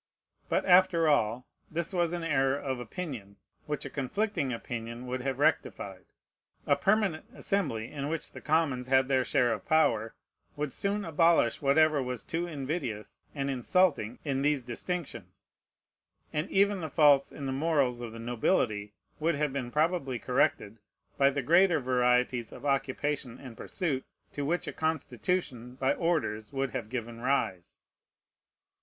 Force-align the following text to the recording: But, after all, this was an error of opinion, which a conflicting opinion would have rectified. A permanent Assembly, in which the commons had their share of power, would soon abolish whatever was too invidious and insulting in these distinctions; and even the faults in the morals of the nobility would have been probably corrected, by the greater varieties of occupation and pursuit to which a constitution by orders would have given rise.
But, 0.49 0.65
after 0.65 1.07
all, 1.07 1.45
this 1.69 1.93
was 1.93 2.11
an 2.11 2.23
error 2.23 2.57
of 2.57 2.79
opinion, 2.79 3.35
which 3.67 3.85
a 3.85 3.89
conflicting 3.91 4.51
opinion 4.51 5.05
would 5.05 5.21
have 5.21 5.37
rectified. 5.37 6.05
A 6.65 6.75
permanent 6.75 7.25
Assembly, 7.35 7.91
in 7.91 8.09
which 8.09 8.31
the 8.31 8.41
commons 8.41 8.87
had 8.87 9.07
their 9.07 9.23
share 9.23 9.53
of 9.53 9.63
power, 9.67 10.15
would 10.55 10.73
soon 10.73 11.05
abolish 11.05 11.61
whatever 11.61 12.01
was 12.01 12.23
too 12.23 12.47
invidious 12.47 13.21
and 13.35 13.47
insulting 13.51 14.17
in 14.25 14.41
these 14.41 14.63
distinctions; 14.63 15.45
and 16.33 16.49
even 16.49 16.81
the 16.81 16.89
faults 16.89 17.31
in 17.31 17.45
the 17.45 17.51
morals 17.51 18.01
of 18.01 18.11
the 18.11 18.17
nobility 18.17 18.93
would 19.19 19.35
have 19.35 19.53
been 19.53 19.69
probably 19.69 20.17
corrected, 20.17 20.79
by 21.19 21.29
the 21.29 21.43
greater 21.43 21.79
varieties 21.79 22.51
of 22.51 22.65
occupation 22.65 23.37
and 23.37 23.55
pursuit 23.55 24.03
to 24.33 24.45
which 24.45 24.65
a 24.65 24.73
constitution 24.73 25.75
by 25.75 25.93
orders 25.93 26.51
would 26.51 26.71
have 26.71 26.89
given 26.89 27.21
rise. 27.21 27.83